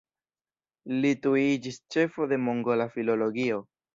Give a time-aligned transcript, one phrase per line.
[1.03, 3.63] Li tuj iĝis ĉefo de mongola filologio.